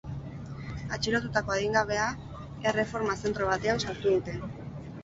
[0.97, 2.09] Atxilotutako adingabea
[2.73, 4.41] erreforma zentro batean sartu dute.